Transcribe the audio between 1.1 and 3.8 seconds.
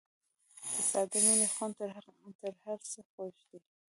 مینې خوند تر هر څه خوږ دی.